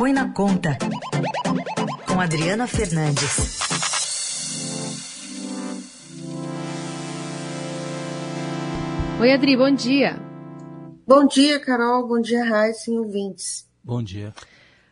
[0.00, 0.78] Põe na Conta,
[2.08, 3.58] com Adriana Fernandes.
[9.20, 10.16] Oi, Adri, bom dia.
[11.06, 12.08] Bom dia, Carol.
[12.08, 13.68] Bom dia, Raíssa e ouvintes.
[13.84, 14.32] Bom dia.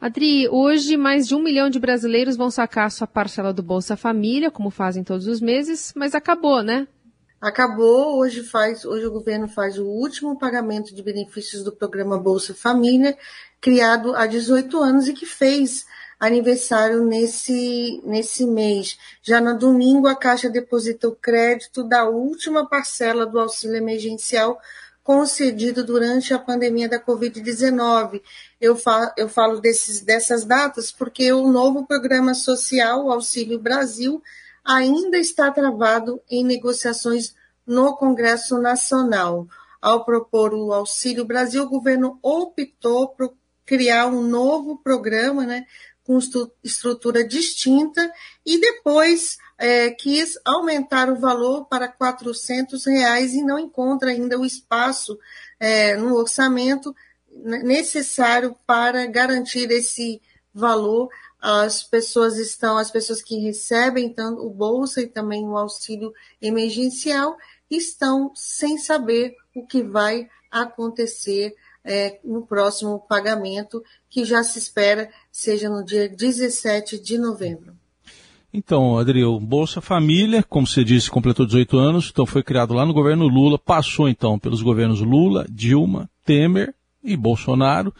[0.00, 4.52] Adri, hoje mais de um milhão de brasileiros vão sacar sua parcela do Bolsa Família,
[4.52, 6.86] como fazem todos os meses, mas acabou, né?
[7.42, 12.54] Acabou, hoje faz, hoje o governo faz o último pagamento de benefícios do programa Bolsa
[12.54, 13.18] Família,
[13.60, 15.84] criado há 18 anos e que fez
[16.20, 18.96] aniversário nesse, nesse mês.
[19.24, 24.56] Já no domingo, a Caixa depositou crédito da última parcela do auxílio emergencial
[25.02, 28.22] concedido durante a pandemia da Covid-19.
[28.60, 34.22] Eu, fa eu falo desses, dessas datas porque o novo programa social, o Auxílio Brasil,
[34.64, 37.34] ainda está travado em negociações
[37.66, 39.46] no Congresso Nacional.
[39.80, 45.66] Ao propor o Auxílio Brasil, o governo optou por criar um novo programa, né,
[46.04, 46.18] com
[46.62, 48.12] estrutura distinta
[48.44, 54.44] e depois é, quis aumentar o valor para 400 reais e não encontra ainda o
[54.44, 55.18] espaço
[55.60, 56.94] é, no orçamento
[57.34, 60.20] necessário para garantir esse
[60.52, 61.08] valor.
[61.42, 67.36] As pessoas estão, as pessoas que recebem tanto o bolsa e também o auxílio emergencial
[67.68, 71.52] estão sem saber o que vai acontecer
[71.84, 77.74] é, no próximo pagamento, que já se espera seja no dia 17 de novembro.
[78.54, 82.92] Então, Adriel, Bolsa Família, como você disse, completou 18 anos, então foi criado lá no
[82.92, 87.92] governo Lula, passou então pelos governos Lula, Dilma, Temer e Bolsonaro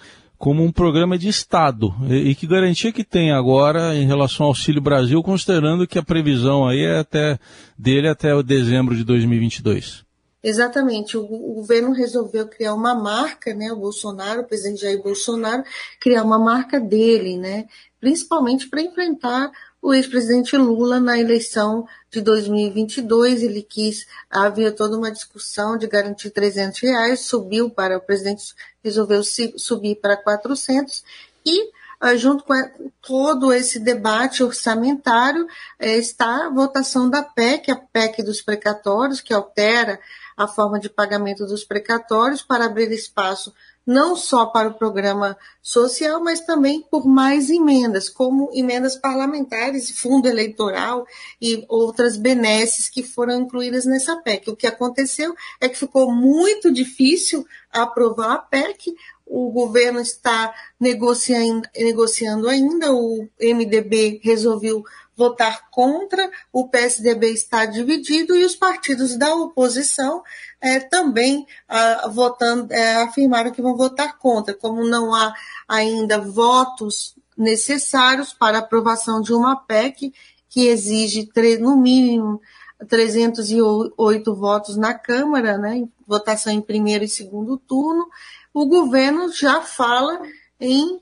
[0.42, 1.94] como um programa de Estado.
[2.10, 6.02] E, e que garantia que tem agora em relação ao Auxílio Brasil, considerando que a
[6.02, 7.38] previsão aí é até
[7.78, 10.04] dele até dezembro de 2022?
[10.42, 13.70] Exatamente, o, o, governo resolveu criar uma marca, né?
[13.72, 15.62] O Bolsonaro, o presidente Jair Bolsonaro,
[16.00, 17.66] criar uma marca dele, né?
[18.00, 19.48] Principalmente para enfrentar
[19.82, 23.42] o ex-presidente Lula na eleição de 2022.
[23.42, 29.22] Ele quis, havia toda uma discussão de garantir 300 reais, subiu para, o presidente resolveu
[29.56, 31.04] subir para 400
[31.44, 32.54] e ah, junto com
[33.00, 35.46] todo esse debate orçamentário,
[35.78, 40.00] eh, está a votação da PEC, a PEC dos precatórios, que altera
[40.36, 43.54] a forma de pagamento dos precatórios para abrir espaço
[43.86, 50.28] não só para o programa social, mas também por mais emendas, como emendas parlamentares, fundo
[50.28, 51.06] eleitoral
[51.40, 54.50] e outras benesses que foram incluídas nessa PEC.
[54.50, 58.94] O que aconteceu é que ficou muito difícil aprovar a PEC,
[59.26, 64.84] o governo está negociando, negociando ainda, o MDB resolveu
[65.16, 70.22] votar contra, o PSDB está dividido e os partidos da oposição
[70.60, 74.54] é, também ah, votando, é, afirmaram que vão votar contra.
[74.54, 75.34] Como não há
[75.68, 80.12] ainda votos necessários para aprovação de uma PEC
[80.48, 81.28] que exige
[81.60, 82.40] no mínimo
[82.88, 88.06] 308 votos na Câmara, né, votação em primeiro e segundo turno,
[88.52, 90.20] o governo já fala
[90.60, 91.00] em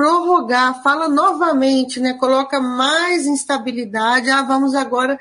[0.00, 4.30] prorrogar, fala novamente, né, coloca mais instabilidade.
[4.30, 5.20] Ah, vamos agora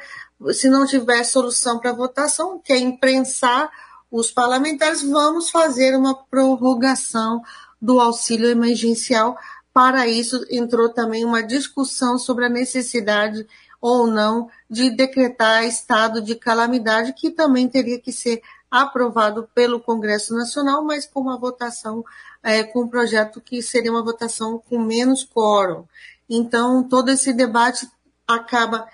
[0.54, 3.70] se não tiver solução para votação, que é imprensar
[4.10, 7.42] os parlamentares, vamos fazer uma prorrogação
[7.82, 9.38] do auxílio emergencial.
[9.74, 13.46] Para isso, entrou também uma discussão sobre a necessidade
[13.82, 18.42] ou não de decretar estado de calamidade, que também teria que ser
[18.72, 22.06] aprovado pelo Congresso Nacional, mas com uma votação,
[22.44, 25.86] é, com um projeto que seria uma votação com menos quórum.
[26.30, 27.88] Então, todo esse debate
[28.28, 28.88] acaba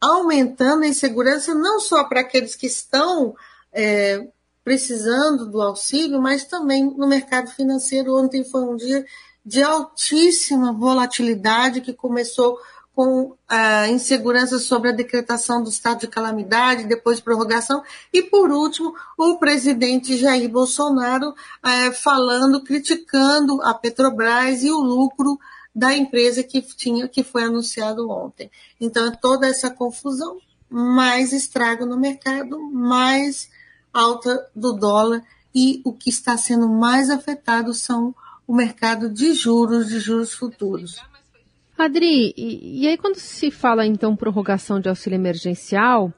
[0.00, 3.34] aumentando a insegurança não só para aqueles que estão
[3.72, 4.26] é,
[4.62, 8.16] precisando do auxílio, mas também no mercado financeiro.
[8.16, 9.04] Ontem foi um dia
[9.44, 12.58] de altíssima volatilidade que começou
[12.94, 17.82] com a insegurança sobre a decretação do estado de calamidade, depois prorrogação,
[18.12, 25.38] e por último, o presidente Jair Bolsonaro é, falando, criticando a Petrobras e o lucro
[25.74, 28.48] da empresa que tinha que foi anunciado ontem.
[28.80, 30.38] Então, toda essa confusão,
[30.70, 33.48] mais estrago no mercado, mais
[33.92, 35.22] alta do dólar
[35.54, 38.14] e o que está sendo mais afetado são
[38.46, 41.00] o mercado de juros, de juros futuros.
[41.76, 46.12] Adri, e, e aí quando se fala então prorrogação de auxílio emergencial,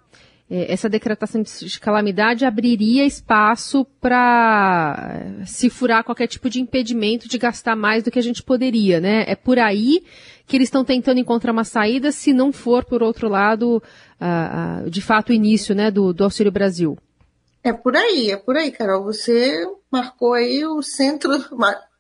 [0.49, 7.29] é, essa decretação de calamidade abriria espaço para é, se furar qualquer tipo de impedimento
[7.29, 9.25] de gastar mais do que a gente poderia, né?
[9.27, 10.05] É por aí
[10.47, 13.83] que eles estão tentando encontrar uma saída, se não for, por outro lado,
[14.21, 16.97] uh, de fato, o início né, do, do Auxílio Brasil.
[17.65, 19.03] É por aí, é por aí, Carol.
[19.03, 21.33] Você marcou aí o centro,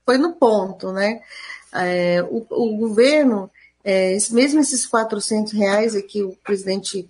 [0.04, 1.20] foi no ponto, né?
[1.84, 3.50] É, o, o, governo,
[3.84, 7.08] é, mesmo esses 400 reais que o presidente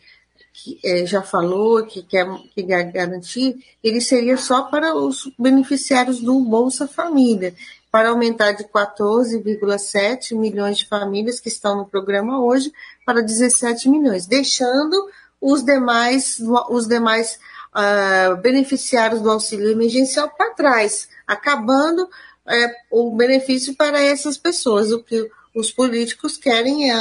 [0.52, 6.40] que, é, já falou que quer, que garantir, ele seria só para os beneficiários do
[6.40, 7.54] Bolsa Família,
[7.90, 12.72] para aumentar de 14,7 milhões de famílias que estão no programa hoje
[13.04, 15.08] para 17 milhões, deixando
[15.40, 16.38] os demais,
[16.70, 17.38] os demais
[17.74, 22.08] uh, beneficiários do auxílio emergencial para trás, acabando
[22.48, 24.92] é, o benefício para essas pessoas.
[24.92, 26.94] O que os políticos querem é,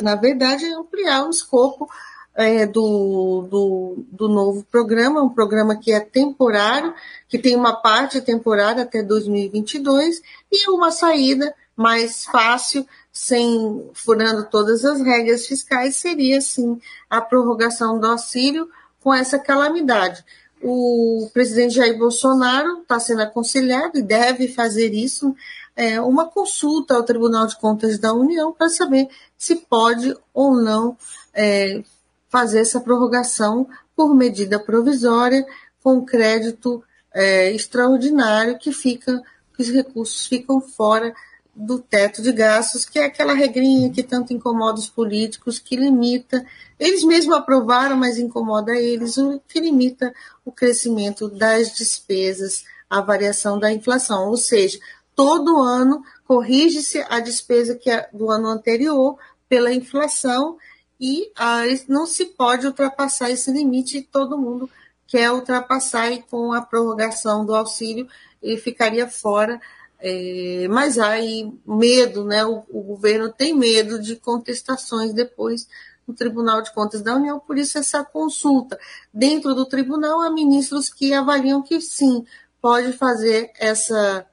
[0.00, 1.88] na verdade, ampliar o escopo
[2.34, 6.94] é, do, do, do, novo programa, um programa que é temporário,
[7.28, 10.20] que tem uma parte temporária até 2022
[10.52, 16.78] e uma saída mais fácil, sem furando todas as regras fiscais, seria sim
[17.08, 18.68] a prorrogação do auxílio
[19.02, 20.24] com essa calamidade.
[20.68, 25.32] O presidente Jair Bolsonaro está sendo aconselhado e deve fazer isso,
[25.76, 29.08] é, uma consulta ao Tribunal de Contas da União para saber
[29.38, 30.98] se pode ou não
[31.32, 31.84] é,
[32.28, 35.46] fazer essa prorrogação por medida provisória
[35.84, 36.82] com crédito
[37.14, 39.22] é, extraordinário que fica,
[39.54, 41.14] que os recursos ficam fora
[41.56, 46.44] do teto de gastos, que é aquela regrinha que tanto incomoda os políticos, que limita,
[46.78, 50.12] eles mesmos aprovaram, mas incomoda eles, o que limita
[50.44, 54.28] o crescimento das despesas, a variação da inflação.
[54.28, 54.78] Ou seja,
[55.14, 59.16] todo ano corrige-se a despesa que é do ano anterior
[59.48, 60.58] pela inflação
[61.00, 64.68] e ah, não se pode ultrapassar esse limite, todo mundo
[65.06, 68.06] quer ultrapassar e com a prorrogação do auxílio
[68.42, 69.60] ele ficaria fora
[69.98, 72.44] é, mas há aí medo, né?
[72.44, 75.68] O, o, governo tem medo de contestações depois
[76.06, 78.78] no Tribunal de Contas da União, por isso essa consulta.
[79.12, 82.24] Dentro do tribunal há ministros que avaliam que sim,
[82.60, 84.26] pode fazer essa,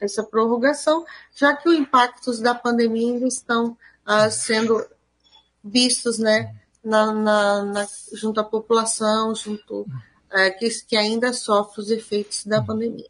[0.00, 1.04] essa prorrogação,
[1.34, 4.84] já que os impactos da pandemia ainda estão ah, sendo
[5.64, 6.54] vistos né,
[6.84, 9.86] na, na, na, junto à população, junto
[10.30, 13.08] é, que, que ainda sofre os efeitos da pandemia.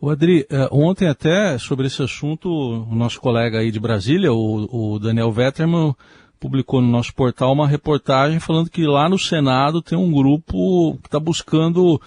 [0.00, 4.94] O Adri, eh, ontem até sobre esse assunto, o nosso colega aí de Brasília, o,
[4.94, 5.94] o Daniel Vetterman,
[6.38, 11.08] publicou no nosso portal uma reportagem falando que lá no Senado tem um grupo que
[11.08, 12.00] está buscando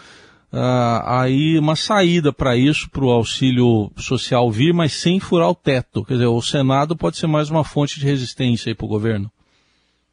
[0.51, 5.55] uh, aí uma saída para isso, para o auxílio social vir, mas sem furar o
[5.55, 6.03] teto.
[6.05, 9.31] Quer dizer, o Senado pode ser mais uma fonte de resistência aí para o governo.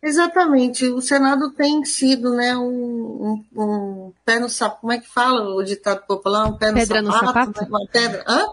[0.08, 0.86] Exatamente.
[0.86, 4.80] O Senado tem sido né, um, um, um, pé no sapato.
[4.80, 6.46] Como é que fala o ditado popular?
[6.46, 7.04] Um pé no pedra sapato?
[7.04, 7.60] No sapato?
[7.60, 7.68] Né?
[7.68, 8.24] Uma pedra.
[8.26, 8.46] Hã?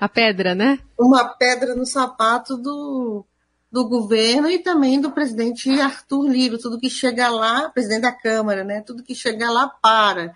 [0.00, 0.80] A pedra, né?
[0.98, 3.24] Uma pedra no sapato do,
[3.70, 6.58] do governo e também do presidente Arthur Liro.
[6.58, 8.80] Tudo que chega lá, presidente da Câmara, né?
[8.80, 10.34] Tudo que chega lá para.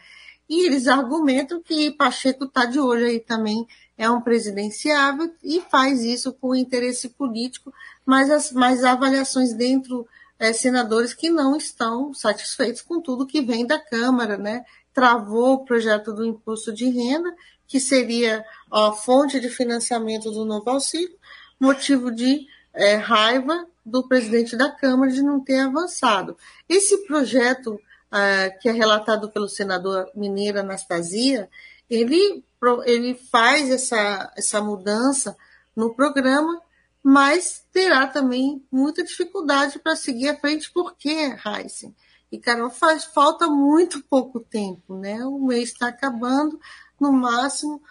[0.49, 3.67] E eles argumentam que Pacheco está de olho aí também,
[3.99, 7.73] é um presidenciável e faz isso com interesse político,
[8.07, 10.07] mas as, mas avaliações dentro
[10.41, 14.65] é, senadores que não estão satisfeitos com tudo que vem da Câmara, né?
[14.95, 17.33] Travou o projeto do imposto de renda,
[17.69, 18.43] que seria
[18.73, 21.15] a fonte de financiamento do novo auxílio,
[21.61, 26.37] motivo de é, raiva do presidente da Câmara de não ter avançado.
[26.67, 27.79] Esse projeto,
[28.11, 31.51] é, que é relatado pelo senador Mineiro Anastasia,
[31.89, 32.43] ele,
[32.87, 35.37] ele faz essa, essa mudança
[35.77, 36.63] no programa
[37.02, 41.95] mas terá também muita dificuldade para seguir à frente, porque, Heisen
[42.30, 45.25] e Carol, faz falta muito pouco tempo, né?
[45.25, 46.61] O mês está acabando,
[47.00, 47.83] no máximo,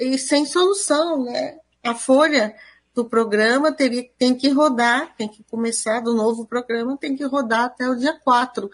[0.00, 1.58] e sem solução, né?
[1.82, 2.54] A folha
[2.94, 7.64] do programa teria, tem que rodar, tem que começar do novo programa, tem que rodar
[7.64, 8.70] até o dia 4.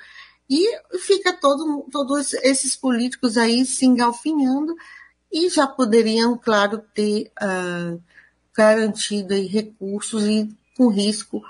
[0.50, 4.75] E fica todo, todos esses políticos aí se engalfinhando
[5.30, 8.02] e já poderiam, claro, ter uh,
[8.58, 11.40] garantido aí recursos e com risco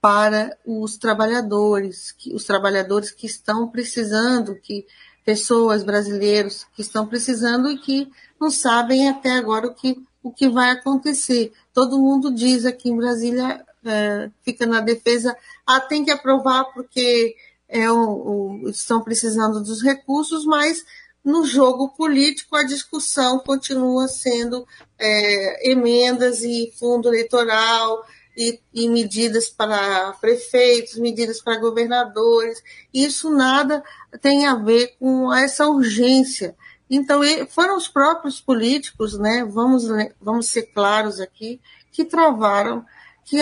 [0.00, 4.84] para os trabalhadores, que, os trabalhadores que estão precisando, que
[5.24, 10.48] pessoas brasileiros que estão precisando e que não sabem até agora o que, o que
[10.48, 11.52] vai acontecer.
[11.72, 17.36] Todo mundo diz aqui em Brasília, é, fica na defesa, ah, tem que aprovar porque
[17.68, 20.84] é o, o, estão precisando dos recursos, mas
[21.24, 24.66] no jogo político, a discussão continua sendo
[24.98, 28.04] é, emendas e fundo eleitoral
[28.36, 32.62] e, e, medidas para prefeitos, medidas para governadores.
[32.92, 33.82] Isso nada
[34.20, 36.56] tem a ver com essa urgência.
[36.88, 39.84] Então, foram os próprios políticos, né, vamos,
[40.20, 41.60] vamos ser claros aqui,
[41.92, 42.84] que travaram,
[43.24, 43.36] que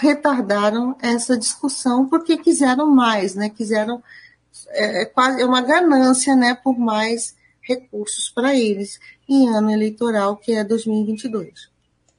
[0.00, 4.02] retardaram essa discussão porque quiseram mais, né, quiseram
[4.68, 10.52] é quase é uma ganância, né, por mais recursos para eles em ano eleitoral que
[10.52, 11.70] é 2022.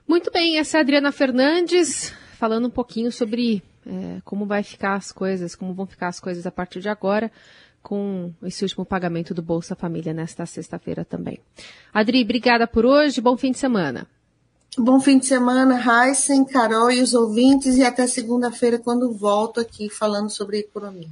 [0.07, 4.95] Muito bem, essa é a Adriana Fernandes falando um pouquinho sobre é, como vai ficar
[4.95, 7.31] as coisas, como vão ficar as coisas a partir de agora
[7.81, 11.39] com esse último pagamento do Bolsa Família nesta sexta-feira também.
[11.93, 14.07] Adri, obrigada por hoje, bom fim de semana.
[14.77, 19.89] Bom fim de semana, Heisen, Carol e os ouvintes, e até segunda-feira, quando volto aqui
[19.89, 21.11] falando sobre economia.